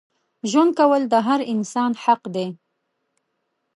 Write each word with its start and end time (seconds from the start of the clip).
ژوند 0.49 0.71
کول 0.79 1.01
د 1.07 1.15
هر 1.27 1.39
انسان 1.53 1.91
حق 2.03 2.21
دی. 2.35 2.47